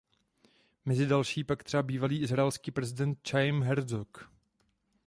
Mezi 0.85 1.05
další 1.05 1.43
pak 1.43 1.63
třeba 1.63 1.83
bývalý 1.83 2.21
izraelský 2.21 2.71
prezident 2.71 3.19
Chajim 3.29 3.61
Herzog. 3.61 4.31